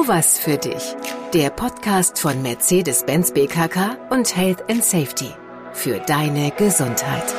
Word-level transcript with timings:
Nur 0.00 0.08
was 0.08 0.38
für 0.38 0.56
dich. 0.56 0.96
Der 1.34 1.50
Podcast 1.50 2.18
von 2.18 2.40
Mercedes-Benz 2.40 3.32
BKK 3.32 3.98
und 4.08 4.34
Health 4.34 4.64
and 4.70 4.82
Safety. 4.82 5.28
Für 5.74 5.98
deine 5.98 6.52
Gesundheit. 6.52 7.34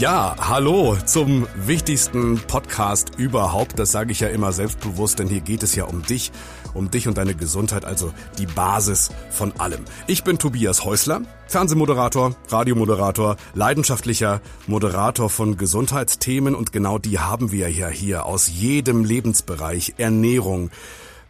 Ja, 0.00 0.34
hallo 0.40 0.96
zum 1.04 1.46
wichtigsten 1.54 2.38
Podcast 2.38 3.18
überhaupt. 3.18 3.78
Das 3.78 3.92
sage 3.92 4.12
ich 4.12 4.20
ja 4.20 4.28
immer 4.28 4.52
selbstbewusst, 4.52 5.18
denn 5.18 5.28
hier 5.28 5.42
geht 5.42 5.62
es 5.62 5.74
ja 5.74 5.84
um 5.84 6.02
dich, 6.02 6.32
um 6.72 6.90
dich 6.90 7.06
und 7.06 7.18
deine 7.18 7.34
Gesundheit, 7.34 7.84
also 7.84 8.14
die 8.38 8.46
Basis 8.46 9.10
von 9.28 9.52
allem. 9.58 9.84
Ich 10.06 10.24
bin 10.24 10.38
Tobias 10.38 10.86
Häusler, 10.86 11.20
Fernsehmoderator, 11.48 12.34
Radiomoderator, 12.48 13.36
leidenschaftlicher 13.52 14.40
Moderator 14.66 15.28
von 15.28 15.58
Gesundheitsthemen 15.58 16.54
und 16.54 16.72
genau 16.72 16.96
die 16.96 17.18
haben 17.18 17.52
wir 17.52 17.70
ja 17.70 17.88
hier 17.88 18.24
aus 18.24 18.48
jedem 18.48 19.04
Lebensbereich, 19.04 19.94
Ernährung, 19.98 20.70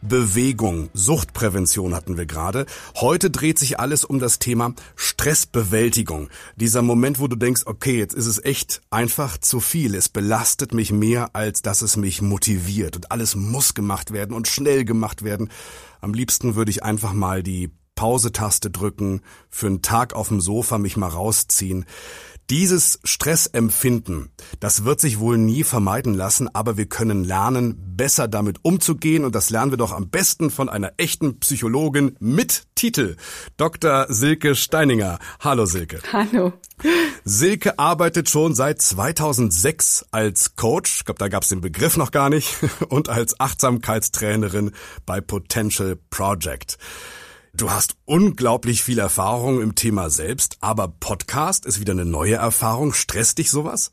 Bewegung, 0.03 0.91
Suchtprävention 0.95 1.95
hatten 1.95 2.17
wir 2.17 2.27
gerade. 2.27 2.67
Heute 2.97 3.31
dreht 3.31 3.61
sich 3.61 3.79
alles 3.79 4.05
um 4.05 4.19
das 4.19 4.41
Thema 4.41 4.75
Stressbewältigung. 4.97 6.29
Dieser 6.57 6.83
Moment, 6.83 7.21
wo 7.21 7.29
du 7.29 7.37
denkst, 7.37 7.63
okay, 7.67 7.99
jetzt 7.99 8.15
ist 8.15 8.27
es 8.27 8.45
echt 8.45 8.83
einfach 8.91 9.39
zu 9.39 9.61
viel. 9.61 9.95
Es 9.95 10.09
belastet 10.09 10.75
mich 10.75 10.91
mehr, 10.91 11.31
als 11.35 11.63
dass 11.63 11.83
es 11.83 11.97
mich 11.97 12.21
motiviert. 12.21 12.97
Und 12.97 13.13
alles 13.13 13.37
muss 13.37 13.75
gemacht 13.75 14.13
werden 14.13 14.35
und 14.35 14.49
schnell 14.49 14.85
gemacht 14.85 15.23
werden. 15.23 15.51
Am 16.01 16.15
liebsten 16.15 16.57
würde 16.57 16.73
ich 16.73 16.83
einfach 16.83 17.13
mal 17.13 17.45
die 17.45 17.71
Pause-Taste 17.95 18.71
drücken, 18.71 19.21
für 19.51 19.69
einen 19.69 19.83
Tag 19.83 20.15
auf 20.15 20.29
dem 20.29 20.41
Sofa 20.41 20.79
mich 20.79 20.97
mal 20.97 21.09
rausziehen. 21.09 21.85
Dieses 22.51 23.01
Stressempfinden, 23.05 24.31
das 24.61 24.85
wird 24.85 25.01
sich 25.01 25.19
wohl 25.19 25.39
nie 25.39 25.65
vermeiden 25.65 26.13
lassen, 26.13 26.55
aber 26.55 26.77
wir 26.77 26.87
können 26.87 27.25
lernen, 27.25 27.77
besser 27.97 28.29
damit 28.29 28.59
umzugehen 28.63 29.25
und 29.25 29.35
das 29.35 29.49
lernen 29.51 29.73
wir 29.73 29.79
doch 29.79 29.93
am 29.93 30.11
besten 30.11 30.51
von 30.51 30.69
einer 30.69 30.93
echten 30.97 31.39
Psychologin 31.41 32.17
mit 32.19 32.65
Titel, 32.75 33.17
Dr. 33.57 34.07
Silke 34.09 34.55
Steininger. 34.55 35.19
Hallo 35.41 35.67
Silke. 35.67 36.01
Hallo. 36.13 36.53
Silke 37.25 37.79
arbeitet 37.79 38.29
schon 38.29 38.55
seit 38.55 38.83
2006 38.83 40.07
als 40.11 40.57
Coach, 40.57 40.99
ich 40.99 41.05
glaube, 41.05 41.19
da 41.19 41.29
gab 41.29 41.45
es 41.45 41.49
den 41.49 41.61
Begriff 41.61 41.97
noch 41.97 42.11
gar 42.11 42.29
nicht, 42.29 42.57
und 42.89 43.09
als 43.09 43.39
Achtsamkeitstrainerin 43.39 44.73
bei 45.07 45.21
Potential 45.21 45.97
Project. 46.11 46.77
Du 47.55 47.71
hast 47.71 47.97
unglaublich 48.07 48.83
viel 48.83 48.99
Erfahrung 48.99 49.61
im 49.61 49.75
Thema 49.75 50.09
selbst, 50.09 50.57
aber 50.61 50.89
Podcast 50.89 51.67
ist 51.67 51.81
wieder 51.81 51.93
eine 51.93 52.07
neue 52.07 52.37
Erfahrung. 52.37 52.95
Stresst 52.95 53.37
dich 53.37 53.51
sowas? 53.51 53.93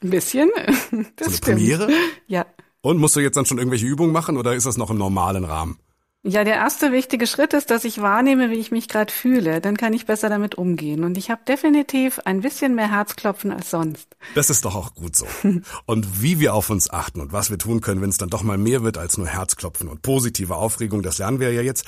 Ein 0.00 0.10
bisschen. 0.10 0.48
Das 1.16 1.26
so 1.26 1.32
eine 1.32 1.40
Premiere? 1.40 1.88
Ja. 2.28 2.46
Und 2.82 2.98
musst 2.98 3.16
du 3.16 3.20
jetzt 3.20 3.36
dann 3.36 3.46
schon 3.46 3.58
irgendwelche 3.58 3.86
Übungen 3.86 4.12
machen 4.12 4.36
oder 4.36 4.54
ist 4.54 4.64
das 4.66 4.76
noch 4.76 4.90
im 4.90 4.98
normalen 4.98 5.44
Rahmen? 5.44 5.78
Ja, 6.22 6.44
der 6.44 6.56
erste 6.56 6.92
wichtige 6.92 7.26
Schritt 7.26 7.54
ist, 7.54 7.70
dass 7.70 7.86
ich 7.86 8.02
wahrnehme, 8.02 8.50
wie 8.50 8.58
ich 8.58 8.70
mich 8.70 8.88
gerade 8.88 9.10
fühle. 9.10 9.62
Dann 9.62 9.78
kann 9.78 9.94
ich 9.94 10.04
besser 10.04 10.28
damit 10.28 10.54
umgehen. 10.54 11.02
Und 11.02 11.16
ich 11.16 11.30
habe 11.30 11.40
definitiv 11.48 12.18
ein 12.26 12.42
bisschen 12.42 12.74
mehr 12.74 12.90
Herzklopfen 12.90 13.50
als 13.50 13.70
sonst. 13.70 14.06
Das 14.34 14.50
ist 14.50 14.66
doch 14.66 14.74
auch 14.74 14.94
gut 14.94 15.16
so. 15.16 15.26
Und 15.86 16.22
wie 16.22 16.38
wir 16.38 16.52
auf 16.52 16.68
uns 16.68 16.90
achten 16.90 17.22
und 17.22 17.32
was 17.32 17.48
wir 17.50 17.56
tun 17.56 17.80
können, 17.80 18.02
wenn 18.02 18.10
es 18.10 18.18
dann 18.18 18.28
doch 18.28 18.42
mal 18.42 18.58
mehr 18.58 18.82
wird 18.84 18.98
als 18.98 19.16
nur 19.16 19.28
Herzklopfen 19.28 19.88
und 19.88 20.02
positive 20.02 20.56
Aufregung, 20.56 21.02
das 21.02 21.18
lernen 21.18 21.40
wir 21.40 21.52
ja 21.52 21.62
jetzt. 21.62 21.86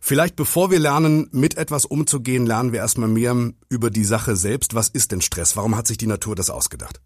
Vielleicht 0.00 0.36
bevor 0.36 0.70
wir 0.70 0.78
lernen, 0.78 1.28
mit 1.32 1.56
etwas 1.56 1.84
umzugehen, 1.84 2.46
lernen 2.46 2.72
wir 2.72 2.80
erstmal 2.80 3.08
mehr 3.08 3.34
über 3.68 3.90
die 3.90 4.04
Sache 4.04 4.36
selbst. 4.36 4.74
Was 4.74 4.88
ist 4.88 5.10
denn 5.10 5.20
Stress? 5.20 5.56
Warum 5.56 5.76
hat 5.76 5.88
sich 5.88 5.98
die 5.98 6.06
Natur 6.06 6.36
das 6.36 6.50
ausgedacht? 6.50 7.00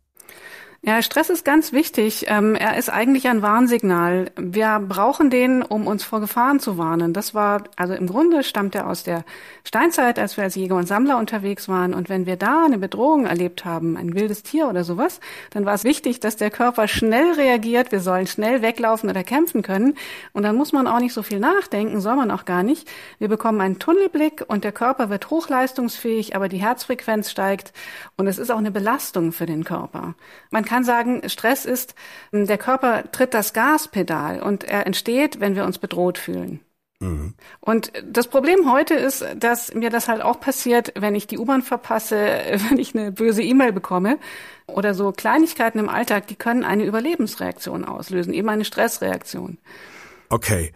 Ja, 0.83 1.03
Stress 1.03 1.31
ist 1.31 1.45
ganz 1.45 1.73
wichtig. 1.73 2.27
Ähm, 2.29 2.55
er 2.55 2.77
ist 2.77 2.91
eigentlich 2.91 3.27
ein 3.29 3.43
Warnsignal. 3.43 4.31
Wir 4.37 4.79
brauchen 4.79 5.31
den, 5.31 5.63
um 5.63 5.87
uns 5.87 6.05
vor 6.05 6.21
Gefahren 6.21 6.61
zu 6.61 6.79
warnen. 6.79 7.13
Das 7.13 7.35
war, 7.35 7.65
also 7.77 7.95
im 7.95 8.07
Grunde 8.07 8.45
stammt 8.45 8.75
er 8.75 8.87
aus 8.87 9.03
der 9.03 9.25
Steinzeit, 9.65 10.19
als 10.19 10.37
wir 10.37 10.45
als 10.45 10.55
Jäger 10.55 10.77
und 10.77 10.87
Sammler 10.87 11.19
unterwegs 11.19 11.69
waren. 11.69 11.95
Und 11.95 12.09
wenn 12.09 12.27
wir 12.27 12.37
da 12.37 12.65
eine 12.65 12.79
Bedrohung 12.79 13.27
erlebt 13.27 13.65
haben, 13.65 13.97
ein 13.97 14.15
wildes 14.15 14.43
Tier 14.43 14.69
oder 14.69 14.85
sowas, 14.85 15.21
dann 15.51 15.65
war 15.65 15.75
es 15.75 15.83
wichtig, 15.83 16.21
dass 16.21 16.37
der 16.37 16.51
Körper 16.51 16.87
schnell 16.89 17.33
reagiert. 17.33 17.91
Wir 17.91 18.01
sollen 18.01 18.27
schnell 18.27 18.61
weglaufen 18.63 19.09
oder 19.09 19.25
kämpfen 19.25 19.63
können. 19.63 19.95
Und 20.35 20.43
dann 20.43 20.57
muss 20.57 20.73
man 20.73 20.87
auch 20.87 21.01
nicht 21.01 21.15
so 21.15 21.23
viel 21.23 21.41
nachdenken, 21.41 22.01
soll 22.01 22.17
man 22.17 22.31
auch 22.31 22.45
gar 22.45 22.63
nicht. 22.63 22.87
Wir 23.19 23.29
bekommen 23.29 23.61
einen 23.61 23.79
Tunnelblick 23.79 24.45
und 24.47 24.63
der 24.63 24.73
Körper 24.73 25.09
wird 25.09 25.31
hochleistungsfähig, 25.31 26.37
aber 26.37 26.49
die 26.49 26.59
Herzfrequenz 26.59 27.31
steigt 27.31 27.73
und 28.17 28.27
es 28.27 28.39
ist 28.39 28.51
auch 28.51 28.59
eine 28.59 28.71
Belastung 28.71 29.33
für 29.33 29.47
den 29.47 29.65
Körper. 29.65 30.15
Man 30.51 30.65
kann 30.67 30.85
sagen, 30.85 31.23
Stress 31.29 31.65
ist, 31.65 31.95
hm, 32.33 32.47
der 32.47 32.59
Körper 32.59 33.11
tritt 33.11 33.35
das 33.35 33.53
Gaspedal 33.53 34.43
und 34.43 34.65
er 34.65 34.87
entsteht, 34.87 35.41
wenn 35.41 35.55
wir 35.55 35.65
uns 35.65 35.79
bedroht 35.79 36.19
fühlen. 36.19 36.61
Mhm. 37.01 37.35
Und 37.61 37.93
das 38.05 38.29
Problem 38.29 38.71
heute 38.71 38.95
ist, 38.95 39.25
dass 39.37 39.75
mir 39.75 39.91
das 39.91 40.09
halt 40.09 40.23
auch 40.23 40.41
passiert, 40.41 40.93
wenn 40.97 41.15
ich 41.15 41.27
die 41.27 41.39
U-Bahn 41.39 41.63
verpasse, 41.63 42.17
wenn 42.69 42.79
ich 42.79 42.95
eine 42.95 43.13
böse 43.13 43.43
E-Mail 43.43 43.73
bekomme 43.73 44.19
oder 44.67 44.95
so 44.95 45.13
Kleinigkeiten 45.13 45.79
im 45.79 45.89
Alltag, 45.89 46.27
die 46.27 46.37
können 46.37 46.65
eine 46.65 46.85
Überlebensreaktion 46.85 47.85
auslösen, 47.85 48.33
eben 48.33 48.49
eine 48.49 48.65
Stressreaktion. 48.65 49.59
Okay. 50.29 50.73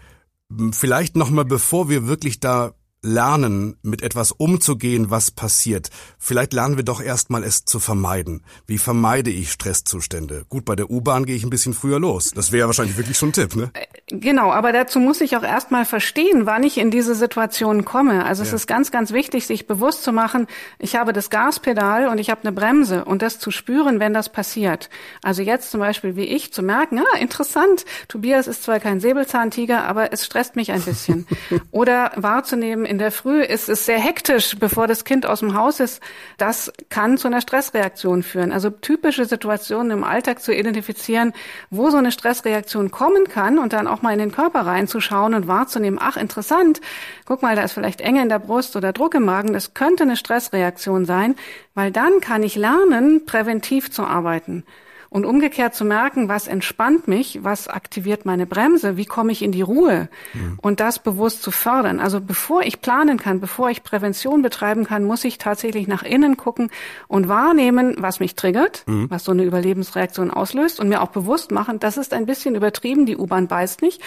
Vielleicht 0.72 1.16
nochmal, 1.16 1.44
bevor 1.44 1.88
wir 1.88 2.08
wirklich 2.08 2.40
da 2.40 2.72
lernen, 3.02 3.76
mit 3.82 4.02
etwas 4.02 4.32
umzugehen, 4.32 5.10
was 5.10 5.30
passiert. 5.30 5.90
Vielleicht 6.18 6.52
lernen 6.52 6.76
wir 6.76 6.84
doch 6.84 7.00
erstmal 7.00 7.44
es 7.44 7.64
zu 7.64 7.80
vermeiden. 7.80 8.42
Wie 8.66 8.78
vermeide 8.78 9.30
ich 9.30 9.52
Stresszustände? 9.52 10.44
Gut, 10.48 10.64
bei 10.64 10.76
der 10.76 10.90
U-Bahn 10.90 11.24
gehe 11.24 11.36
ich 11.36 11.44
ein 11.44 11.50
bisschen 11.50 11.72
früher 11.72 11.98
los. 11.98 12.32
Das 12.32 12.52
wäre 12.52 12.66
wahrscheinlich 12.66 12.98
wirklich 12.98 13.16
schon 13.16 13.30
ein 13.30 13.32
Tipp, 13.32 13.56
ne? 13.56 13.70
Äh, 13.72 13.86
genau, 14.08 14.52
aber 14.52 14.72
dazu 14.72 14.98
muss 14.98 15.20
ich 15.20 15.36
auch 15.36 15.42
erstmal 15.42 15.86
verstehen, 15.86 16.44
wann 16.44 16.62
ich 16.62 16.76
in 16.76 16.90
diese 16.90 17.14
Situation 17.14 17.84
komme. 17.84 18.24
Also 18.24 18.42
es 18.42 18.50
ja. 18.50 18.56
ist 18.56 18.66
ganz, 18.66 18.90
ganz 18.90 19.12
wichtig, 19.12 19.46
sich 19.46 19.66
bewusst 19.66 20.02
zu 20.02 20.12
machen, 20.12 20.46
ich 20.78 20.96
habe 20.96 21.12
das 21.12 21.30
Gaspedal 21.30 22.08
und 22.08 22.18
ich 22.18 22.28
habe 22.28 22.42
eine 22.42 22.52
Bremse 22.52 23.04
und 23.04 23.22
das 23.22 23.38
zu 23.38 23.50
spüren, 23.50 23.98
wenn 23.98 24.12
das 24.12 24.28
passiert. 24.28 24.90
Also 25.22 25.42
jetzt 25.42 25.70
zum 25.70 25.80
Beispiel 25.80 26.16
wie 26.16 26.24
ich 26.24 26.52
zu 26.52 26.62
merken, 26.62 26.98
ah, 26.98 27.18
interessant, 27.18 27.84
Tobias 28.08 28.46
ist 28.46 28.62
zwar 28.64 28.80
kein 28.80 29.00
Säbelzahntiger, 29.00 29.84
aber 29.84 30.12
es 30.12 30.26
stresst 30.26 30.56
mich 30.56 30.72
ein 30.72 30.82
bisschen. 30.82 31.26
Oder 31.70 32.12
wahrzunehmen, 32.16 32.84
in 32.90 32.98
der 32.98 33.12
Früh 33.12 33.40
ist 33.40 33.68
es 33.68 33.86
sehr 33.86 34.00
hektisch, 34.00 34.56
bevor 34.58 34.88
das 34.88 35.04
Kind 35.04 35.24
aus 35.24 35.38
dem 35.38 35.54
Haus 35.54 35.78
ist. 35.78 36.02
Das 36.38 36.72
kann 36.88 37.18
zu 37.18 37.28
einer 37.28 37.40
Stressreaktion 37.40 38.24
führen. 38.24 38.50
Also 38.50 38.68
typische 38.68 39.26
Situationen 39.26 39.92
im 39.92 40.02
Alltag 40.02 40.42
zu 40.42 40.52
identifizieren, 40.52 41.32
wo 41.70 41.90
so 41.90 41.98
eine 41.98 42.10
Stressreaktion 42.10 42.90
kommen 42.90 43.28
kann 43.28 43.60
und 43.60 43.72
dann 43.74 43.86
auch 43.86 44.02
mal 44.02 44.12
in 44.12 44.18
den 44.18 44.32
Körper 44.32 44.66
reinzuschauen 44.66 45.34
und 45.34 45.46
wahrzunehmen, 45.46 46.00
ach 46.02 46.16
interessant, 46.16 46.80
guck 47.26 47.42
mal, 47.42 47.54
da 47.54 47.62
ist 47.62 47.74
vielleicht 47.74 48.00
Enge 48.00 48.22
in 48.22 48.28
der 48.28 48.40
Brust 48.40 48.74
oder 48.74 48.92
Druck 48.92 49.14
im 49.14 49.24
Magen, 49.24 49.52
das 49.52 49.72
könnte 49.72 50.02
eine 50.02 50.16
Stressreaktion 50.16 51.04
sein, 51.04 51.36
weil 51.74 51.92
dann 51.92 52.20
kann 52.20 52.42
ich 52.42 52.56
lernen, 52.56 53.24
präventiv 53.24 53.92
zu 53.92 54.02
arbeiten. 54.02 54.64
Und 55.10 55.26
umgekehrt 55.26 55.74
zu 55.74 55.84
merken, 55.84 56.28
was 56.28 56.46
entspannt 56.46 57.08
mich, 57.08 57.40
was 57.42 57.66
aktiviert 57.66 58.24
meine 58.24 58.46
Bremse, 58.46 58.96
wie 58.96 59.06
komme 59.06 59.32
ich 59.32 59.42
in 59.42 59.50
die 59.50 59.60
Ruhe 59.60 60.08
mhm. 60.34 60.58
und 60.62 60.78
das 60.78 61.00
bewusst 61.00 61.42
zu 61.42 61.50
fördern. 61.50 61.98
Also 61.98 62.20
bevor 62.20 62.62
ich 62.62 62.80
planen 62.80 63.18
kann, 63.18 63.40
bevor 63.40 63.70
ich 63.70 63.82
Prävention 63.82 64.40
betreiben 64.40 64.84
kann, 64.84 65.02
muss 65.02 65.24
ich 65.24 65.38
tatsächlich 65.38 65.88
nach 65.88 66.04
innen 66.04 66.36
gucken 66.36 66.70
und 67.08 67.28
wahrnehmen, 67.28 67.96
was 67.98 68.20
mich 68.20 68.36
triggert, 68.36 68.84
mhm. 68.86 69.10
was 69.10 69.24
so 69.24 69.32
eine 69.32 69.42
Überlebensreaktion 69.42 70.30
auslöst 70.30 70.78
und 70.78 70.88
mir 70.88 71.02
auch 71.02 71.10
bewusst 71.10 71.50
machen, 71.50 71.80
das 71.80 71.96
ist 71.96 72.14
ein 72.14 72.26
bisschen 72.26 72.54
übertrieben, 72.54 73.04
die 73.04 73.16
U-Bahn 73.16 73.48
beißt 73.48 73.82
nicht 73.82 74.00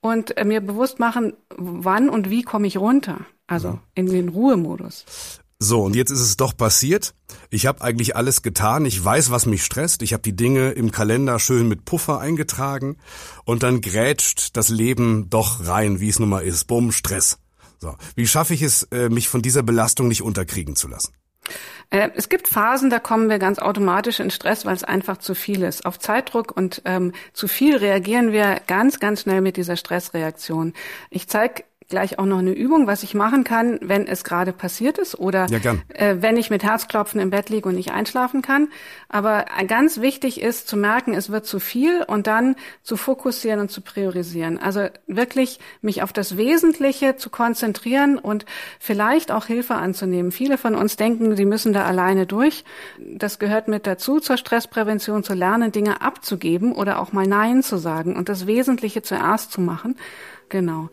und 0.00 0.36
äh, 0.36 0.44
mir 0.44 0.60
bewusst 0.60 1.00
machen, 1.00 1.34
wann 1.56 2.08
und 2.08 2.30
wie 2.30 2.42
komme 2.42 2.66
ich 2.66 2.78
runter. 2.78 3.18
Also 3.46 3.70
mhm. 3.70 3.78
in 3.94 4.06
den 4.06 4.28
Ruhemodus. 4.28 5.40
So, 5.60 5.82
und 5.82 5.96
jetzt 5.96 6.10
ist 6.10 6.20
es 6.20 6.36
doch 6.36 6.56
passiert. 6.56 7.14
Ich 7.50 7.66
habe 7.66 7.82
eigentlich 7.82 8.14
alles 8.14 8.42
getan. 8.42 8.84
Ich 8.84 9.04
weiß, 9.04 9.32
was 9.32 9.44
mich 9.44 9.64
stresst. 9.64 10.02
Ich 10.02 10.12
habe 10.12 10.22
die 10.22 10.36
Dinge 10.36 10.70
im 10.70 10.92
Kalender 10.92 11.40
schön 11.40 11.66
mit 11.66 11.84
Puffer 11.84 12.20
eingetragen. 12.20 12.96
Und 13.44 13.64
dann 13.64 13.80
grätscht 13.80 14.56
das 14.56 14.68
Leben 14.68 15.28
doch 15.30 15.66
rein, 15.66 15.98
wie 15.98 16.08
es 16.08 16.20
nun 16.20 16.28
mal 16.28 16.44
ist. 16.44 16.66
Bumm, 16.66 16.92
Stress. 16.92 17.38
So, 17.78 17.96
wie 18.14 18.28
schaffe 18.28 18.54
ich 18.54 18.62
es, 18.62 18.84
äh, 18.92 19.08
mich 19.08 19.28
von 19.28 19.42
dieser 19.42 19.64
Belastung 19.64 20.06
nicht 20.06 20.22
unterkriegen 20.22 20.76
zu 20.76 20.86
lassen? 20.86 21.12
Äh, 21.90 22.10
es 22.14 22.28
gibt 22.28 22.46
Phasen, 22.46 22.90
da 22.90 23.00
kommen 23.00 23.28
wir 23.28 23.40
ganz 23.40 23.58
automatisch 23.58 24.20
in 24.20 24.30
Stress, 24.30 24.64
weil 24.64 24.76
es 24.76 24.84
einfach 24.84 25.18
zu 25.18 25.34
viel 25.34 25.62
ist. 25.62 25.86
Auf 25.86 25.98
Zeitdruck 25.98 26.56
und 26.56 26.82
ähm, 26.84 27.12
zu 27.32 27.48
viel 27.48 27.76
reagieren 27.76 28.30
wir 28.30 28.60
ganz, 28.68 29.00
ganz 29.00 29.22
schnell 29.22 29.40
mit 29.40 29.56
dieser 29.56 29.76
Stressreaktion. 29.76 30.74
Ich 31.10 31.28
zeige 31.28 31.64
gleich 31.88 32.18
auch 32.18 32.26
noch 32.26 32.38
eine 32.38 32.52
Übung, 32.52 32.86
was 32.86 33.02
ich 33.02 33.14
machen 33.14 33.44
kann, 33.44 33.78
wenn 33.80 34.06
es 34.06 34.22
gerade 34.22 34.52
passiert 34.52 34.98
ist 34.98 35.18
oder 35.18 35.46
ja, 35.46 35.58
äh, 35.94 36.16
wenn 36.20 36.36
ich 36.36 36.50
mit 36.50 36.62
Herzklopfen 36.62 37.18
im 37.18 37.30
Bett 37.30 37.48
liege 37.48 37.66
und 37.66 37.76
nicht 37.76 37.92
einschlafen 37.92 38.42
kann. 38.42 38.68
Aber 39.08 39.46
ganz 39.66 39.98
wichtig 39.98 40.42
ist 40.42 40.68
zu 40.68 40.76
merken, 40.76 41.14
es 41.14 41.30
wird 41.30 41.46
zu 41.46 41.60
viel 41.60 42.02
und 42.06 42.26
dann 42.26 42.56
zu 42.82 42.98
fokussieren 42.98 43.58
und 43.60 43.70
zu 43.70 43.80
priorisieren. 43.80 44.58
Also 44.58 44.88
wirklich 45.06 45.60
mich 45.80 46.02
auf 46.02 46.12
das 46.12 46.36
Wesentliche 46.36 47.16
zu 47.16 47.30
konzentrieren 47.30 48.18
und 48.18 48.44
vielleicht 48.78 49.32
auch 49.32 49.46
Hilfe 49.46 49.74
anzunehmen. 49.74 50.30
Viele 50.30 50.58
von 50.58 50.74
uns 50.74 50.96
denken, 50.96 51.36
sie 51.36 51.46
müssen 51.46 51.72
da 51.72 51.86
alleine 51.86 52.26
durch. 52.26 52.64
Das 52.98 53.38
gehört 53.38 53.66
mit 53.66 53.86
dazu 53.86 54.20
zur 54.20 54.36
Stressprävention, 54.36 55.24
zu 55.24 55.32
lernen, 55.32 55.72
Dinge 55.72 56.02
abzugeben 56.02 56.72
oder 56.72 56.98
auch 56.98 57.12
mal 57.12 57.26
Nein 57.26 57.62
zu 57.62 57.78
sagen 57.78 58.14
und 58.14 58.28
das 58.28 58.46
Wesentliche 58.46 59.00
zuerst 59.00 59.52
zu 59.52 59.62
machen. 59.62 59.96
Genau. 60.50 60.90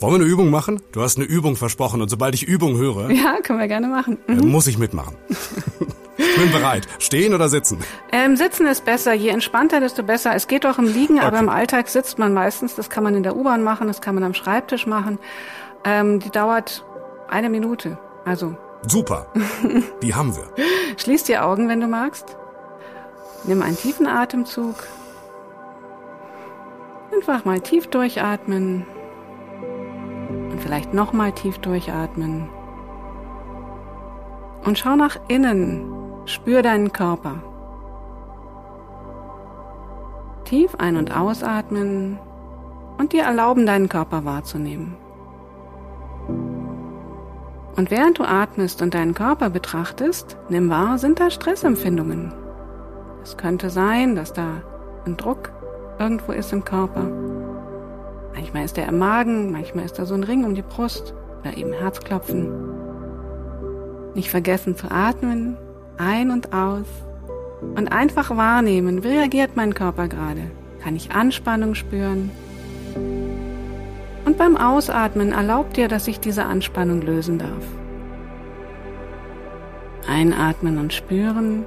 Wollen 0.00 0.12
wir 0.12 0.20
eine 0.20 0.30
Übung 0.32 0.50
machen? 0.50 0.80
Du 0.92 1.02
hast 1.02 1.16
eine 1.16 1.26
Übung 1.26 1.56
versprochen 1.56 2.00
und 2.00 2.08
sobald 2.08 2.32
ich 2.34 2.44
Übung 2.44 2.76
höre. 2.76 3.10
Ja, 3.18 3.40
können 3.42 3.58
wir 3.58 3.66
gerne 3.66 3.88
machen. 3.88 4.18
Mhm. 4.28 4.48
muss 4.48 4.68
ich 4.68 4.78
mitmachen. 4.78 5.16
ich 5.28 6.36
bin 6.36 6.52
bereit. 6.52 6.86
Stehen 7.00 7.34
oder 7.34 7.48
sitzen? 7.48 7.78
Ähm, 8.12 8.36
sitzen 8.36 8.66
ist 8.68 8.84
besser. 8.84 9.12
Je 9.12 9.30
entspannter, 9.30 9.80
desto 9.80 10.04
besser. 10.04 10.36
Es 10.36 10.46
geht 10.46 10.64
auch 10.66 10.78
im 10.78 10.86
Liegen, 10.86 11.16
okay. 11.16 11.26
aber 11.26 11.40
im 11.40 11.48
Alltag 11.48 11.88
sitzt 11.88 12.18
man 12.18 12.32
meistens. 12.32 12.76
Das 12.76 12.90
kann 12.90 13.02
man 13.02 13.16
in 13.16 13.24
der 13.24 13.36
U-Bahn 13.36 13.64
machen, 13.64 13.88
das 13.88 14.00
kann 14.00 14.14
man 14.14 14.22
am 14.22 14.34
Schreibtisch 14.34 14.86
machen. 14.86 15.18
Ähm, 15.84 16.20
die 16.20 16.30
dauert 16.30 16.84
eine 17.28 17.50
Minute. 17.50 17.98
Also. 18.24 18.56
Super. 18.86 19.26
Die 20.02 20.14
haben 20.14 20.36
wir. 20.36 20.44
Schließ 20.96 21.24
die 21.24 21.38
Augen, 21.38 21.68
wenn 21.68 21.80
du 21.80 21.88
magst. 21.88 22.36
Nimm 23.44 23.62
einen 23.62 23.76
tiefen 23.76 24.06
Atemzug. 24.06 24.76
Einfach 27.12 27.44
mal 27.44 27.60
tief 27.60 27.88
durchatmen. 27.88 28.86
Und 30.58 30.64
vielleicht 30.64 30.92
nochmal 30.92 31.30
tief 31.30 31.58
durchatmen. 31.58 32.48
Und 34.64 34.76
schau 34.76 34.96
nach 34.96 35.16
innen. 35.28 35.84
Spür 36.24 36.62
deinen 36.62 36.92
Körper. 36.92 37.36
Tief 40.44 40.74
ein- 40.74 40.96
und 40.96 41.16
ausatmen 41.16 42.18
und 42.98 43.12
dir 43.12 43.22
erlauben, 43.22 43.66
deinen 43.66 43.88
Körper 43.88 44.24
wahrzunehmen. 44.24 44.96
Und 47.76 47.92
während 47.92 48.18
du 48.18 48.24
atmest 48.24 48.82
und 48.82 48.94
deinen 48.94 49.14
Körper 49.14 49.50
betrachtest, 49.50 50.36
nimm 50.48 50.70
wahr, 50.70 50.98
sind 50.98 51.20
da 51.20 51.30
Stressempfindungen. 51.30 52.32
Es 53.22 53.36
könnte 53.36 53.70
sein, 53.70 54.16
dass 54.16 54.32
da 54.32 54.62
ein 55.06 55.16
Druck 55.16 55.52
irgendwo 56.00 56.32
ist 56.32 56.52
im 56.52 56.64
Körper. 56.64 57.27
Manchmal 58.38 58.66
ist 58.66 58.78
er 58.78 58.86
im 58.86 58.98
Magen, 58.98 59.50
manchmal 59.50 59.84
ist 59.84 59.98
da 59.98 60.06
so 60.06 60.14
ein 60.14 60.22
Ring 60.22 60.44
um 60.44 60.54
die 60.54 60.62
Brust 60.62 61.12
oder 61.40 61.56
eben 61.56 61.72
Herzklopfen. 61.72 62.48
Nicht 64.14 64.30
vergessen 64.30 64.76
zu 64.76 64.92
atmen, 64.92 65.56
ein 65.96 66.30
und 66.30 66.52
aus 66.52 66.86
und 67.74 67.90
einfach 67.90 68.36
wahrnehmen, 68.36 69.02
wie 69.02 69.08
reagiert 69.08 69.56
mein 69.56 69.74
Körper 69.74 70.06
gerade? 70.06 70.52
Kann 70.80 70.94
ich 70.94 71.10
Anspannung 71.10 71.74
spüren? 71.74 72.30
Und 74.24 74.38
beim 74.38 74.56
Ausatmen 74.56 75.32
erlaubt 75.32 75.76
dir, 75.76 75.88
dass 75.88 76.06
ich 76.06 76.20
diese 76.20 76.44
Anspannung 76.44 77.02
lösen 77.02 77.38
darf. 77.38 77.64
Einatmen 80.08 80.78
und 80.78 80.92
spüren. 80.92 81.64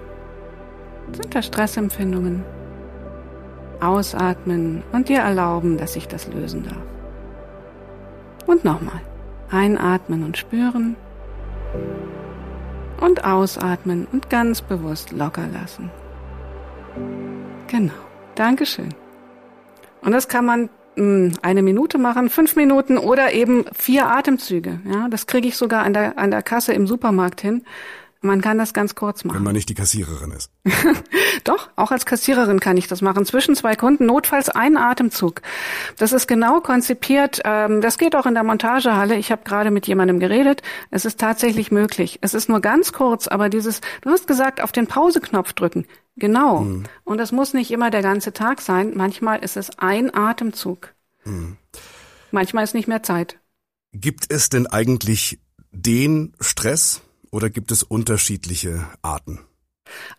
Sind 1.11 1.35
da 1.35 1.41
Stressempfindungen? 1.41 2.45
Ausatmen 3.81 4.83
und 4.91 5.09
dir 5.09 5.19
erlauben, 5.19 5.77
dass 5.77 5.95
ich 5.95 6.07
das 6.07 6.27
lösen 6.27 6.63
darf. 6.63 6.83
Und 8.45 8.63
nochmal. 8.63 9.01
Einatmen 9.49 10.23
und 10.23 10.37
spüren. 10.37 10.95
Und 12.99 13.23
ausatmen 13.25 14.07
und 14.11 14.29
ganz 14.29 14.61
bewusst 14.61 15.11
locker 15.11 15.47
lassen. 15.51 15.89
Genau. 17.67 17.93
Dankeschön. 18.35 18.93
Und 20.01 20.11
das 20.11 20.27
kann 20.27 20.45
man 20.45 20.69
hm, 20.95 21.33
eine 21.41 21.61
Minute 21.61 21.97
machen, 21.97 22.29
fünf 22.29 22.55
Minuten 22.55 22.97
oder 22.97 23.33
eben 23.33 23.65
vier 23.73 24.07
Atemzüge. 24.07 24.79
Ja, 24.85 25.07
das 25.09 25.27
kriege 25.27 25.47
ich 25.47 25.57
sogar 25.57 25.83
an 25.83 25.93
der, 25.93 26.17
an 26.17 26.31
der 26.31 26.43
Kasse 26.43 26.73
im 26.73 26.87
Supermarkt 26.87 27.41
hin. 27.41 27.63
Man 28.23 28.41
kann 28.41 28.59
das 28.59 28.73
ganz 28.73 28.93
kurz 28.93 29.23
machen. 29.23 29.37
Wenn 29.37 29.43
man 29.43 29.53
nicht 29.55 29.67
die 29.67 29.73
Kassiererin 29.73 30.31
ist. 30.31 30.51
Doch, 31.43 31.69
auch 31.75 31.89
als 31.89 32.05
Kassiererin 32.05 32.59
kann 32.59 32.77
ich 32.77 32.87
das 32.87 33.01
machen. 33.01 33.25
Zwischen 33.25 33.55
zwei 33.55 33.75
Kunden, 33.75 34.05
notfalls 34.05 34.49
ein 34.49 34.77
Atemzug. 34.77 35.41
Das 35.97 36.11
ist 36.11 36.27
genau 36.27 36.61
konzipiert. 36.61 37.41
Ähm, 37.45 37.81
das 37.81 37.97
geht 37.97 38.15
auch 38.15 38.27
in 38.27 38.35
der 38.35 38.43
Montagehalle. 38.43 39.15
Ich 39.15 39.31
habe 39.31 39.43
gerade 39.43 39.71
mit 39.71 39.87
jemandem 39.87 40.19
geredet. 40.19 40.61
Es 40.91 41.03
ist 41.05 41.19
tatsächlich 41.19 41.71
möglich. 41.71 42.19
Es 42.21 42.35
ist 42.35 42.47
nur 42.47 42.61
ganz 42.61 42.93
kurz, 42.93 43.27
aber 43.27 43.49
dieses, 43.49 43.81
du 44.01 44.11
hast 44.11 44.27
gesagt, 44.27 44.61
auf 44.61 44.71
den 44.71 44.85
Pauseknopf 44.85 45.53
drücken. 45.53 45.87
Genau. 46.15 46.61
Mhm. 46.61 46.83
Und 47.03 47.17
das 47.17 47.31
muss 47.31 47.55
nicht 47.55 47.71
immer 47.71 47.89
der 47.89 48.03
ganze 48.03 48.33
Tag 48.33 48.61
sein. 48.61 48.91
Manchmal 48.95 49.39
ist 49.39 49.57
es 49.57 49.79
ein 49.79 50.13
Atemzug. 50.13 50.93
Mhm. 51.23 51.57
Manchmal 52.29 52.63
ist 52.65 52.75
nicht 52.75 52.87
mehr 52.87 53.01
Zeit. 53.01 53.39
Gibt 53.93 54.31
es 54.31 54.49
denn 54.49 54.67
eigentlich 54.67 55.39
den 55.71 56.33
Stress, 56.39 57.01
oder 57.31 57.49
gibt 57.49 57.71
es 57.71 57.83
unterschiedliche 57.83 58.87
Arten? 59.01 59.39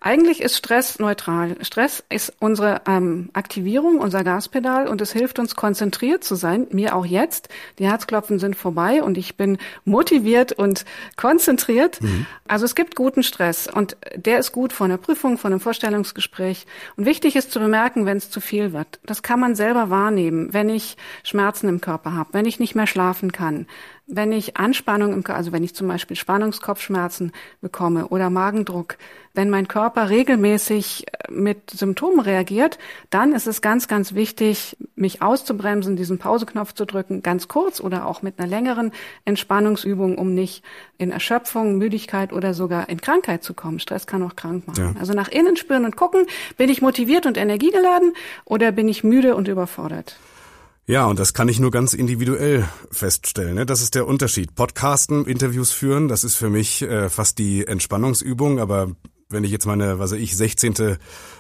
Eigentlich 0.01 0.43
ist 0.43 0.57
Stress 0.57 0.99
neutral. 0.99 1.57
Stress 1.63 2.03
ist 2.09 2.35
unsere 2.41 2.83
ähm, 2.87 3.31
Aktivierung, 3.33 3.99
unser 3.99 4.25
Gaspedal 4.25 4.89
und 4.89 5.01
es 5.01 5.13
hilft 5.13 5.39
uns 5.39 5.55
konzentriert 5.55 6.25
zu 6.25 6.35
sein. 6.35 6.67
Mir 6.71 6.97
auch 6.97 7.07
jetzt. 7.07 7.49
Die 7.79 7.87
Herzklopfen 7.87 8.39
sind 8.39 8.57
vorbei 8.57 9.03
und 9.03 9.19
ich 9.19 9.37
bin 9.37 9.59
motiviert 9.85 10.53
und 10.53 10.85
konzentriert. 11.17 12.01
Mhm. 12.01 12.27
Also 12.47 12.65
es 12.65 12.75
gibt 12.75 12.97
guten 12.97 13.23
Stress 13.23 13.69
und 13.69 13.97
der 14.15 14.39
ist 14.39 14.53
gut 14.53 14.73
vor 14.73 14.87
einer 14.87 14.99
Prüfung, 14.99 15.39
vor 15.39 15.51
einem 15.51 15.61
Vorstellungsgespräch. 15.61 16.67
Und 16.97 17.07
wichtig 17.07 17.37
ist 17.37 17.53
zu 17.53 17.61
bemerken, 17.61 18.07
wenn 18.07 18.17
es 18.17 18.31
zu 18.31 18.41
viel 18.41 18.73
wird. 18.73 19.01
Das 19.07 19.23
kann 19.23 19.41
man 19.41 19.55
selber 19.55 19.91
wahrnehmen, 19.91 20.53
wenn 20.53 20.69
ich 20.69 20.97
Schmerzen 21.23 21.69
im 21.69 21.81
Körper 21.81 22.13
habe, 22.15 22.31
wenn 22.33 22.47
ich 22.47 22.59
nicht 22.59 22.75
mehr 22.75 22.87
schlafen 22.87 23.33
kann, 23.33 23.67
wenn 24.07 24.33
ich 24.33 24.57
Anspannung 24.57 25.13
im 25.13 25.23
Körper, 25.23 25.39
also 25.39 25.53
wenn 25.53 25.65
ich 25.65 25.75
zum 25.75 25.89
Beispiel 25.89 26.17
Spannungskopfschmerzen 26.17 27.33
bekomme 27.61 28.09
oder 28.09 28.31
Magendruck, 28.31 28.97
wenn 29.35 29.49
mein 29.49 29.69
Körper 29.69 30.11
regelmäßig 30.11 31.07
äh, 31.07 31.31
mit 31.31 31.71
Symptomen 31.71 32.21
reagiert, 32.21 32.79
dann 33.11 33.33
ist 33.33 33.47
es 33.47 33.63
ganz, 33.63 33.89
ganz 33.89 34.15
wichtig, 34.15 34.77
mich 34.95 35.23
auszubremsen, 35.23 35.97
diesen 35.97 36.19
Pauseknopf 36.19 36.75
zu 36.75 36.85
drücken, 36.85 37.23
ganz 37.23 37.49
kurz 37.49 37.81
oder 37.81 38.07
auch 38.07 38.23
mit 38.23 38.39
einer 38.39 38.49
längeren 38.49 38.93
Entspannungsübung, 39.25 40.19
um 40.19 40.35
nicht 40.35 40.63
in 40.99 41.11
Erschöpfung, 41.11 41.79
Müdigkeit 41.79 42.33
oder 42.33 42.53
sogar 42.53 42.89
in 42.89 43.01
Krankheit 43.01 43.43
zu 43.43 43.55
kommen. 43.55 43.81
Stress 43.81 44.07
kann 44.07 44.23
auch 44.23 44.37
krank 44.37 44.67
machen. 44.67 44.95
Ja. 44.95 45.01
Also 45.01 45.15
nach 45.15 45.29
innen 45.29 45.57
spüren 45.57 45.85
und 45.85 45.97
gucken, 45.97 46.27
bin 46.57 46.69
ich 46.69 46.83
motiviert 46.83 47.25
und 47.25 47.39
energiegeladen 47.39 48.13
oder 48.45 48.73
bin 48.73 48.89
ich 48.89 49.05
müde 49.05 49.35
und 49.37 49.49
überfordert? 49.49 50.17
Ja, 50.87 51.07
und 51.07 51.19
das 51.19 51.33
kann 51.33 51.49
ich 51.49 51.61
nur 51.61 51.71
ganz 51.71 51.95
individuell 51.95 52.69
feststellen. 52.91 53.55
Ne? 53.55 53.67
Das 53.67 53.83
ist 53.83 53.95
der 53.95 54.07
Unterschied. 54.07 54.57
Podcasten, 54.57 55.27
Interviews 55.27 55.71
führen, 55.71 56.09
das 56.09 56.25
ist 56.25 56.35
für 56.35 56.51
mich 56.51 56.83
äh, 56.83 57.09
fast 57.09 57.39
die 57.39 57.67
Entspannungsübung. 57.67 58.59
Aber 58.59 58.91
wenn 59.29 59.45
ich 59.45 59.53
jetzt 59.53 59.67
meine, 59.67 60.01
was 60.01 60.11
weiß 60.11 60.19
ich, 60.19 60.37
16. 60.37 60.99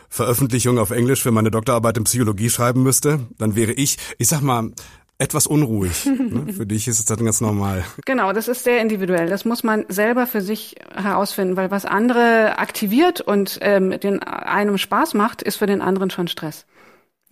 Veröffentlichung 0.09 0.79
auf 0.79 0.91
Englisch 0.91 1.23
für 1.23 1.33
meine 1.33 1.51
Doktorarbeit 1.51 1.97
in 1.97 2.05
Psychologie 2.05 2.51
schreiben 2.51 2.85
müsste, 2.85 3.21
dann 3.39 3.57
wäre 3.57 3.73
ich, 3.73 3.99
ich 4.19 4.29
sag 4.29 4.43
mal, 4.43 4.71
etwas 5.19 5.47
unruhig. 5.47 6.05
ne? 6.07 6.53
Für 6.53 6.67
dich 6.67 6.87
ist 6.87 7.01
es 7.01 7.05
dann 7.05 7.25
ganz 7.25 7.41
normal. 7.41 7.85
Genau, 8.05 8.33
das 8.33 8.47
ist 8.49 8.63
sehr 8.63 8.81
individuell. 8.81 9.29
Das 9.29 9.45
muss 9.45 9.65
man 9.65 9.87
selber 9.89 10.27
für 10.27 10.41
sich 10.41 10.77
herausfinden, 10.95 11.57
weil 11.57 11.71
was 11.71 11.85
andere 11.85 12.59
aktiviert 12.59 13.21
und 13.21 13.59
ähm, 13.61 13.99
den 14.01 14.23
einem 14.23 14.79
Spaß 14.79 15.15
macht, 15.15 15.43
ist 15.43 15.57
für 15.57 15.67
den 15.67 15.81
anderen 15.81 16.11
schon 16.11 16.29
Stress. 16.29 16.67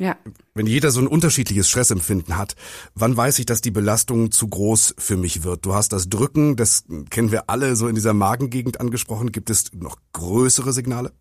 Ja. 0.01 0.17
Wenn 0.55 0.67
jeder 0.67 0.91
so 0.91 1.01
ein 1.01 1.07
unterschiedliches 1.07 1.69
Stressempfinden 1.69 2.39
hat, 2.39 2.57
wann 2.95 3.15
weiß 3.15 3.39
ich, 3.39 3.45
dass 3.45 3.61
die 3.61 3.71
Belastung 3.71 4.31
zu 4.31 4.49
groß 4.49 4.95
für 4.97 5.19
mich 5.19 5.45
wird? 5.45 5.67
Du 5.67 5.75
hast 5.75 5.93
das 5.93 6.09
Drücken, 6.09 6.57
das 6.57 6.85
kennen 7.11 7.31
wir 7.31 7.51
alle 7.51 7.77
so 7.77 7.87
in 7.87 7.95
dieser 7.95 8.15
Magengegend 8.15 8.81
angesprochen. 8.81 9.31
Gibt 9.31 9.51
es 9.51 9.75
noch 9.75 9.99
größere 10.15 10.73
Signale? 10.73 11.13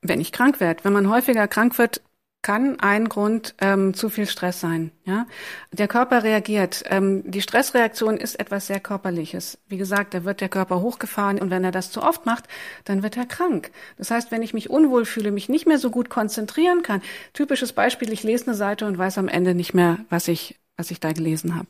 Wenn 0.00 0.20
ich 0.20 0.32
krank 0.32 0.58
werde, 0.58 0.82
wenn 0.82 0.92
man 0.92 1.08
häufiger 1.08 1.46
krank 1.46 1.78
wird, 1.78 2.02
kann 2.42 2.80
ein 2.80 3.08
Grund 3.08 3.54
ähm, 3.60 3.94
zu 3.94 4.08
viel 4.08 4.26
Stress 4.26 4.60
sein. 4.60 4.90
Ja, 5.04 5.26
der 5.70 5.88
Körper 5.88 6.24
reagiert. 6.24 6.82
Ähm, 6.88 7.22
die 7.24 7.40
Stressreaktion 7.40 8.16
ist 8.16 8.38
etwas 8.38 8.66
sehr 8.66 8.80
körperliches. 8.80 9.58
Wie 9.68 9.76
gesagt, 9.76 10.12
da 10.12 10.24
wird 10.24 10.40
der 10.40 10.48
Körper 10.48 10.80
hochgefahren 10.80 11.40
und 11.40 11.50
wenn 11.50 11.64
er 11.64 11.70
das 11.70 11.90
zu 11.92 12.02
oft 12.02 12.26
macht, 12.26 12.48
dann 12.84 13.02
wird 13.02 13.16
er 13.16 13.26
krank. 13.26 13.70
Das 13.96 14.10
heißt, 14.10 14.32
wenn 14.32 14.42
ich 14.42 14.54
mich 14.54 14.70
unwohl 14.70 15.04
fühle, 15.04 15.30
mich 15.30 15.48
nicht 15.48 15.66
mehr 15.66 15.78
so 15.78 15.90
gut 15.90 16.10
konzentrieren 16.10 16.82
kann. 16.82 17.00
Typisches 17.32 17.72
Beispiel: 17.72 18.12
Ich 18.12 18.24
lese 18.24 18.48
eine 18.48 18.54
Seite 18.56 18.86
und 18.86 18.98
weiß 18.98 19.18
am 19.18 19.28
Ende 19.28 19.54
nicht 19.54 19.72
mehr, 19.72 19.98
was 20.10 20.28
ich 20.28 20.58
was 20.76 20.90
ich 20.90 21.00
da 21.00 21.12
gelesen 21.12 21.54
habe. 21.54 21.68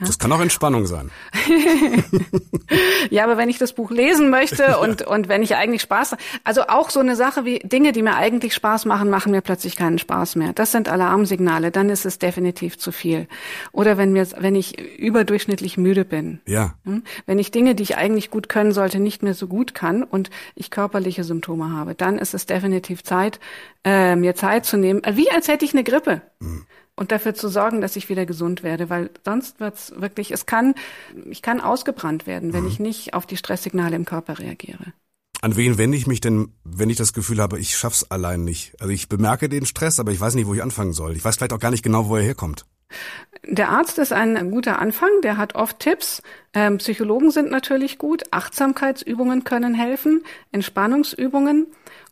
Ja? 0.00 0.06
Das 0.06 0.18
kann 0.18 0.32
auch 0.32 0.40
Entspannung 0.40 0.86
sein. 0.86 1.12
ja, 3.10 3.22
aber 3.22 3.36
wenn 3.36 3.48
ich 3.48 3.58
das 3.58 3.74
Buch 3.74 3.92
lesen 3.92 4.28
möchte 4.28 4.78
und, 4.78 5.02
und 5.02 5.28
wenn 5.28 5.40
ich 5.40 5.54
eigentlich 5.54 5.82
Spaß, 5.82 6.16
also 6.42 6.62
auch 6.62 6.90
so 6.90 6.98
eine 6.98 7.14
Sache 7.14 7.44
wie 7.44 7.60
Dinge, 7.60 7.92
die 7.92 8.02
mir 8.02 8.16
eigentlich 8.16 8.54
Spaß 8.54 8.86
machen, 8.86 9.08
machen 9.08 9.30
mir 9.30 9.40
plötzlich 9.40 9.76
keinen 9.76 10.00
Spaß 10.00 10.34
mehr. 10.34 10.52
Das 10.52 10.72
sind 10.72 10.88
Alarmsignale, 10.88 11.70
dann 11.70 11.90
ist 11.90 12.06
es 12.06 12.18
definitiv 12.18 12.76
zu 12.76 12.90
viel. 12.90 13.28
Oder 13.70 13.96
wenn 13.96 14.12
mir, 14.12 14.26
wenn 14.36 14.56
ich 14.56 14.80
überdurchschnittlich 14.98 15.76
müde 15.76 16.04
bin. 16.04 16.40
Ja. 16.44 16.74
Hm? 16.84 17.04
Wenn 17.26 17.38
ich 17.38 17.52
Dinge, 17.52 17.76
die 17.76 17.84
ich 17.84 17.96
eigentlich 17.96 18.30
gut 18.30 18.48
können 18.48 18.72
sollte, 18.72 18.98
nicht 18.98 19.22
mehr 19.22 19.34
so 19.34 19.46
gut 19.46 19.74
kann 19.74 20.02
und 20.02 20.30
ich 20.56 20.72
körperliche 20.72 21.22
Symptome 21.22 21.70
habe, 21.70 21.94
dann 21.94 22.18
ist 22.18 22.34
es 22.34 22.46
definitiv 22.46 23.04
Zeit, 23.04 23.38
äh, 23.84 24.16
mir 24.16 24.34
Zeit 24.34 24.66
zu 24.66 24.76
nehmen, 24.76 25.02
wie 25.12 25.30
als 25.30 25.46
hätte 25.46 25.64
ich 25.64 25.72
eine 25.72 25.84
Grippe. 25.84 26.22
Mhm 26.40 26.66
und 26.96 27.12
dafür 27.12 27.34
zu 27.34 27.48
sorgen, 27.48 27.80
dass 27.80 27.96
ich 27.96 28.08
wieder 28.08 28.26
gesund 28.26 28.62
werde, 28.62 28.90
weil 28.90 29.10
sonst 29.24 29.60
wird's 29.60 29.92
wirklich, 29.96 30.30
es 30.30 30.46
kann, 30.46 30.74
ich 31.28 31.42
kann 31.42 31.60
ausgebrannt 31.60 32.26
werden, 32.26 32.52
wenn 32.52 32.62
mhm. 32.62 32.68
ich 32.68 32.80
nicht 32.80 33.14
auf 33.14 33.26
die 33.26 33.36
Stresssignale 33.36 33.96
im 33.96 34.04
Körper 34.04 34.38
reagiere. 34.38 34.92
An 35.40 35.56
wen 35.56 35.76
wende 35.76 35.96
ich 35.96 36.06
mich 36.06 36.20
denn, 36.20 36.54
wenn 36.64 36.88
ich 36.88 36.96
das 36.96 37.12
Gefühl 37.12 37.40
habe, 37.40 37.58
ich 37.58 37.76
schaff's 37.76 38.10
allein 38.10 38.44
nicht? 38.44 38.80
Also 38.80 38.92
ich 38.92 39.08
bemerke 39.08 39.48
den 39.48 39.66
Stress, 39.66 40.00
aber 40.00 40.10
ich 40.10 40.20
weiß 40.20 40.36
nicht, 40.36 40.46
wo 40.46 40.54
ich 40.54 40.62
anfangen 40.62 40.94
soll. 40.94 41.16
Ich 41.16 41.24
weiß 41.24 41.36
vielleicht 41.36 41.52
auch 41.52 41.58
gar 41.58 41.70
nicht 41.70 41.82
genau, 41.82 42.08
wo 42.08 42.16
er 42.16 42.22
herkommt. 42.22 42.64
Der 43.46 43.68
Arzt 43.68 43.98
ist 43.98 44.12
ein 44.12 44.50
guter 44.50 44.78
Anfang, 44.78 45.10
der 45.22 45.36
hat 45.36 45.54
oft 45.54 45.80
Tipps. 45.80 46.22
Ähm, 46.54 46.78
Psychologen 46.78 47.30
sind 47.30 47.50
natürlich 47.50 47.98
gut, 47.98 48.22
Achtsamkeitsübungen 48.30 49.44
können 49.44 49.74
helfen, 49.74 50.22
Entspannungsübungen 50.50 51.66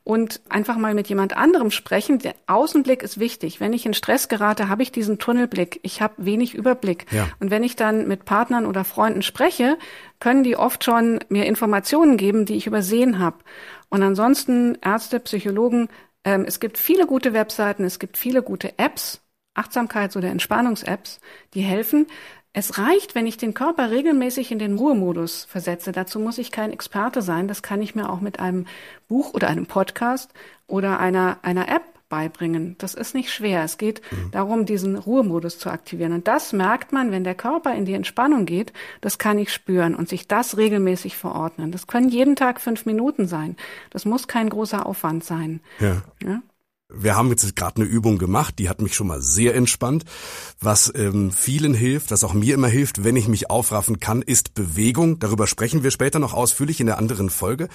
und 0.04 0.40
einfach 0.48 0.76
mal 0.76 0.94
mit 0.94 1.08
jemand 1.08 1.36
anderem 1.36 1.70
sprechen. 1.70 2.18
Der 2.18 2.34
Außenblick 2.46 3.02
ist 3.02 3.20
wichtig. 3.20 3.60
Wenn 3.60 3.72
ich 3.72 3.86
in 3.86 3.94
Stress 3.94 4.28
gerate, 4.28 4.68
habe 4.68 4.82
ich 4.82 4.90
diesen 4.90 5.18
Tunnelblick. 5.18 5.78
Ich 5.82 6.02
habe 6.02 6.14
wenig 6.18 6.54
Überblick. 6.54 7.06
Ja. 7.12 7.28
Und 7.38 7.50
wenn 7.50 7.62
ich 7.62 7.76
dann 7.76 8.08
mit 8.08 8.24
Partnern 8.24 8.66
oder 8.66 8.84
Freunden 8.84 9.22
spreche, 9.22 9.78
können 10.18 10.42
die 10.42 10.56
oft 10.56 10.82
schon 10.82 11.20
mir 11.28 11.46
Informationen 11.46 12.16
geben, 12.16 12.46
die 12.46 12.56
ich 12.56 12.66
übersehen 12.66 13.18
habe. 13.18 13.38
Und 13.90 14.02
ansonsten 14.02 14.76
Ärzte, 14.82 15.20
Psychologen, 15.20 15.88
ähm, 16.24 16.44
es 16.46 16.60
gibt 16.60 16.78
viele 16.78 17.06
gute 17.06 17.32
Webseiten, 17.32 17.84
es 17.84 17.98
gibt 17.98 18.16
viele 18.16 18.42
gute 18.42 18.78
Apps, 18.78 19.20
Achtsamkeits- 19.54 20.16
oder 20.16 20.30
Entspannungs-Apps, 20.30 21.20
die 21.54 21.60
helfen. 21.60 22.06
Es 22.54 22.78
reicht, 22.78 23.14
wenn 23.14 23.26
ich 23.26 23.38
den 23.38 23.54
Körper 23.54 23.90
regelmäßig 23.90 24.52
in 24.52 24.58
den 24.58 24.76
Ruhemodus 24.76 25.44
versetze. 25.44 25.90
Dazu 25.90 26.20
muss 26.20 26.36
ich 26.36 26.52
kein 26.52 26.70
Experte 26.70 27.22
sein. 27.22 27.48
Das 27.48 27.62
kann 27.62 27.80
ich 27.80 27.94
mir 27.94 28.10
auch 28.10 28.20
mit 28.20 28.40
einem 28.40 28.66
Buch 29.08 29.32
oder 29.32 29.48
einem 29.48 29.64
Podcast 29.64 30.32
oder 30.66 31.00
einer, 31.00 31.38
einer 31.42 31.68
App 31.68 31.82
beibringen. 32.10 32.76
Das 32.76 32.92
ist 32.92 33.14
nicht 33.14 33.32
schwer. 33.32 33.64
Es 33.64 33.78
geht 33.78 34.02
mhm. 34.10 34.30
darum, 34.32 34.66
diesen 34.66 34.96
Ruhemodus 34.96 35.58
zu 35.58 35.70
aktivieren. 35.70 36.12
Und 36.12 36.28
das 36.28 36.52
merkt 36.52 36.92
man, 36.92 37.10
wenn 37.10 37.24
der 37.24 37.34
Körper 37.34 37.74
in 37.74 37.86
die 37.86 37.94
Entspannung 37.94 38.44
geht. 38.44 38.74
Das 39.00 39.16
kann 39.16 39.38
ich 39.38 39.50
spüren 39.50 39.94
und 39.94 40.10
sich 40.10 40.28
das 40.28 40.58
regelmäßig 40.58 41.16
verordnen. 41.16 41.72
Das 41.72 41.86
können 41.86 42.10
jeden 42.10 42.36
Tag 42.36 42.60
fünf 42.60 42.84
Minuten 42.84 43.26
sein. 43.26 43.56
Das 43.88 44.04
muss 44.04 44.28
kein 44.28 44.50
großer 44.50 44.84
Aufwand 44.84 45.24
sein. 45.24 45.60
Ja. 45.80 46.02
ja? 46.22 46.42
Wir 46.94 47.16
haben 47.16 47.30
jetzt 47.30 47.56
gerade 47.56 47.76
eine 47.76 47.84
Übung 47.84 48.18
gemacht, 48.18 48.58
die 48.58 48.68
hat 48.68 48.80
mich 48.80 48.94
schon 48.94 49.06
mal 49.06 49.20
sehr 49.20 49.54
entspannt. 49.54 50.04
Was 50.60 50.92
ähm, 50.94 51.30
vielen 51.30 51.74
hilft, 51.74 52.10
was 52.10 52.24
auch 52.24 52.34
mir 52.34 52.54
immer 52.54 52.68
hilft, 52.68 53.04
wenn 53.04 53.16
ich 53.16 53.28
mich 53.28 53.50
aufraffen 53.50 54.00
kann, 54.00 54.22
ist 54.22 54.54
Bewegung. 54.54 55.18
Darüber 55.18 55.46
sprechen 55.46 55.82
wir 55.82 55.90
später 55.90 56.18
noch 56.18 56.34
ausführlich 56.34 56.80
in 56.80 56.86
der 56.86 56.98
anderen 56.98 57.30
Folge. 57.30 57.68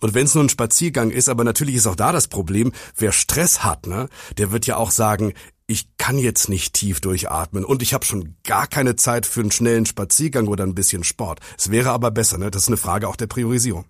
Und 0.00 0.14
wenn 0.14 0.26
es 0.26 0.34
nur 0.34 0.44
ein 0.44 0.48
Spaziergang 0.48 1.10
ist, 1.10 1.28
aber 1.28 1.44
natürlich 1.44 1.74
ist 1.74 1.86
auch 1.86 1.96
da 1.96 2.12
das 2.12 2.28
Problem, 2.28 2.72
wer 2.96 3.12
Stress 3.12 3.64
hat, 3.64 3.86
ne, 3.86 4.08
der 4.38 4.52
wird 4.52 4.66
ja 4.66 4.76
auch 4.76 4.90
sagen, 4.90 5.34
ich 5.70 5.86
kann 5.98 6.18
jetzt 6.18 6.48
nicht 6.48 6.74
tief 6.74 7.00
durchatmen 7.00 7.64
und 7.64 7.80
ich 7.80 7.94
habe 7.94 8.04
schon 8.04 8.34
gar 8.42 8.66
keine 8.66 8.96
Zeit 8.96 9.24
für 9.24 9.40
einen 9.40 9.52
schnellen 9.52 9.86
Spaziergang 9.86 10.48
oder 10.48 10.64
ein 10.64 10.74
bisschen 10.74 11.04
Sport. 11.04 11.38
Es 11.56 11.70
wäre 11.70 11.90
aber 11.90 12.10
besser, 12.10 12.38
ne? 12.38 12.50
Das 12.50 12.62
ist 12.62 12.68
eine 12.68 12.76
Frage 12.76 13.06
auch 13.06 13.14
der 13.14 13.28
Priorisierung. 13.28 13.84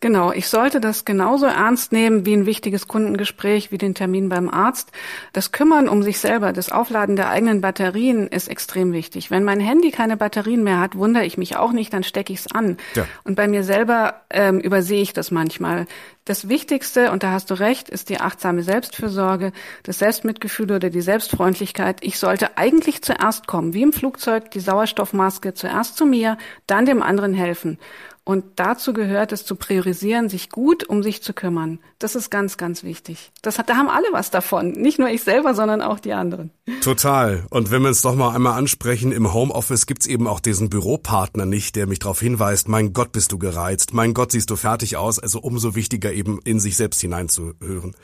Genau, 0.00 0.32
ich 0.32 0.48
sollte 0.48 0.80
das 0.80 1.04
genauso 1.04 1.46
ernst 1.46 1.92
nehmen 1.92 2.26
wie 2.26 2.34
ein 2.34 2.46
wichtiges 2.46 2.88
Kundengespräch, 2.88 3.72
wie 3.72 3.78
den 3.78 3.94
Termin 3.94 4.28
beim 4.28 4.50
Arzt. 4.50 4.92
Das 5.32 5.52
Kümmern 5.52 5.88
um 5.88 6.02
sich 6.02 6.18
selber, 6.18 6.52
das 6.52 6.70
Aufladen 6.70 7.16
der 7.16 7.30
eigenen 7.30 7.60
Batterien 7.60 8.28
ist 8.28 8.48
extrem 8.48 8.92
wichtig. 8.92 9.30
Wenn 9.30 9.44
mein 9.44 9.60
Handy 9.60 9.90
keine 9.90 10.16
Batterien 10.16 10.62
mehr 10.62 10.80
hat, 10.80 10.96
wundere 10.96 11.24
ich 11.24 11.38
mich 11.38 11.56
auch 11.56 11.72
nicht, 11.72 11.92
dann 11.92 12.02
stecke 12.02 12.32
ich 12.32 12.40
es 12.40 12.52
an. 12.52 12.76
Ja. 12.94 13.06
Und 13.24 13.36
bei 13.36 13.48
mir 13.48 13.64
selber 13.64 14.22
ähm, 14.30 14.60
übersehe 14.60 15.00
ich 15.00 15.12
das 15.12 15.30
manchmal. 15.30 15.86
Das 16.26 16.48
Wichtigste, 16.48 17.12
und 17.12 17.22
da 17.22 17.32
hast 17.32 17.50
du 17.50 17.54
recht, 17.54 17.90
ist 17.90 18.08
die 18.08 18.18
achtsame 18.18 18.62
Selbstfürsorge, 18.62 19.52
das 19.82 19.98
Selbstmitgefühl 19.98 20.72
oder 20.72 20.88
die 20.88 21.02
Selbstfreundlichkeit. 21.02 21.98
Ich 22.00 22.18
sollte 22.18 22.56
eigentlich 22.56 23.02
zuerst 23.02 23.46
kommen, 23.46 23.74
wie 23.74 23.82
im 23.82 23.92
Flugzeug, 23.92 24.50
die 24.50 24.60
Sauerstoffmaske 24.60 25.52
zuerst 25.52 25.98
zu 25.98 26.06
mir, 26.06 26.38
dann 26.66 26.86
dem 26.86 27.02
anderen 27.02 27.34
helfen. 27.34 27.78
Und 28.26 28.44
dazu 28.56 28.94
gehört 28.94 29.32
es 29.32 29.44
zu 29.44 29.54
priorisieren, 29.54 30.30
sich 30.30 30.48
gut 30.48 30.88
um 30.88 31.02
sich 31.02 31.22
zu 31.22 31.34
kümmern. 31.34 31.78
Das 31.98 32.14
ist 32.14 32.30
ganz, 32.30 32.56
ganz 32.56 32.82
wichtig. 32.82 33.30
Das 33.42 33.58
hat, 33.58 33.68
da 33.68 33.76
haben 33.76 33.90
alle 33.90 34.06
was 34.12 34.30
davon. 34.30 34.72
Nicht 34.72 34.98
nur 34.98 35.10
ich 35.10 35.22
selber, 35.22 35.54
sondern 35.54 35.82
auch 35.82 36.00
die 36.00 36.14
anderen. 36.14 36.50
Total. 36.80 37.44
Und 37.50 37.70
wenn 37.70 37.82
wir 37.82 37.90
es 37.90 38.00
doch 38.00 38.14
mal 38.14 38.34
einmal 38.34 38.58
ansprechen, 38.58 39.12
im 39.12 39.34
Homeoffice 39.34 39.84
gibt's 39.84 40.06
eben 40.06 40.26
auch 40.26 40.40
diesen 40.40 40.70
Büropartner 40.70 41.44
nicht, 41.44 41.76
der 41.76 41.86
mich 41.86 41.98
darauf 41.98 42.18
hinweist, 42.18 42.66
mein 42.66 42.94
Gott, 42.94 43.12
bist 43.12 43.30
du 43.30 43.38
gereizt, 43.38 43.92
mein 43.92 44.14
Gott, 44.14 44.32
siehst 44.32 44.48
du 44.48 44.56
fertig 44.56 44.96
aus. 44.96 45.18
Also 45.18 45.40
umso 45.40 45.74
wichtiger 45.74 46.10
eben 46.14 46.40
in 46.44 46.60
sich 46.60 46.76
selbst 46.76 47.00
hineinzuhören. 47.00 47.94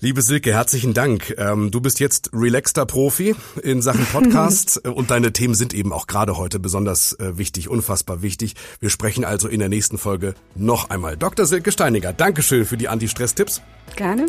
Liebe 0.00 0.20
Silke, 0.20 0.52
herzlichen 0.52 0.92
Dank. 0.92 1.34
Ähm, 1.38 1.70
du 1.70 1.80
bist 1.80 2.00
jetzt 2.00 2.30
relaxter 2.34 2.84
Profi 2.84 3.34
in 3.62 3.80
Sachen 3.80 4.04
Podcast 4.12 4.80
äh, 4.84 4.88
und 4.88 5.10
deine 5.10 5.32
Themen 5.32 5.54
sind 5.54 5.72
eben 5.72 5.92
auch 5.92 6.06
gerade 6.06 6.36
heute 6.36 6.58
besonders 6.58 7.14
äh, 7.14 7.38
wichtig, 7.38 7.70
unfassbar 7.70 8.20
wichtig. 8.20 8.56
Wir 8.78 8.90
sprechen 8.90 9.24
also 9.24 9.48
in 9.48 9.58
der 9.58 9.70
nächsten 9.70 9.96
Folge 9.96 10.34
noch 10.54 10.90
einmal. 10.90 11.16
Dr. 11.16 11.46
Silke 11.46 11.72
Steiniger, 11.72 12.12
Dankeschön 12.12 12.66
für 12.66 12.76
die 12.76 12.88
Anti-Stress-Tipps. 12.88 13.62
Gerne. 13.96 14.26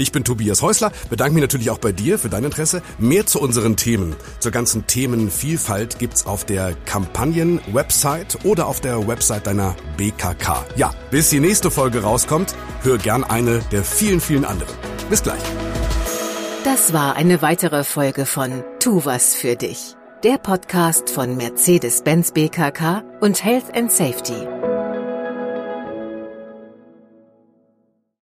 Ich 0.00 0.12
bin 0.12 0.24
Tobias 0.24 0.62
Häusler, 0.62 0.92
bedanke 1.10 1.34
mich 1.34 1.42
natürlich 1.42 1.68
auch 1.68 1.76
bei 1.76 1.92
dir 1.92 2.18
für 2.18 2.30
dein 2.30 2.44
Interesse. 2.44 2.80
Mehr 2.96 3.26
zu 3.26 3.38
unseren 3.38 3.76
Themen, 3.76 4.16
zur 4.38 4.50
ganzen 4.50 4.86
Themenvielfalt 4.86 5.98
gibt's 5.98 6.24
auf 6.24 6.46
der 6.46 6.74
Kampagnen-Website 6.86 8.38
oder 8.44 8.66
auf 8.66 8.80
der 8.80 9.06
Website 9.06 9.46
deiner 9.46 9.76
BKK. 9.98 10.64
Ja, 10.76 10.94
bis 11.10 11.28
die 11.28 11.38
nächste 11.38 11.70
Folge 11.70 12.02
rauskommt, 12.02 12.54
hör 12.82 12.96
gern 12.96 13.24
eine 13.24 13.58
der 13.72 13.84
vielen, 13.84 14.22
vielen 14.22 14.46
anderen. 14.46 14.72
Bis 15.10 15.22
gleich. 15.22 15.42
Das 16.64 16.94
war 16.94 17.16
eine 17.16 17.42
weitere 17.42 17.84
Folge 17.84 18.24
von 18.24 18.64
Tu 18.78 19.04
was 19.04 19.34
für 19.34 19.56
dich. 19.56 19.96
Der 20.24 20.38
Podcast 20.38 21.10
von 21.10 21.36
Mercedes-Benz 21.36 22.32
BKK 22.32 23.02
und 23.20 23.44
Health 23.44 23.74
and 23.74 23.92
Safety. 23.92 24.69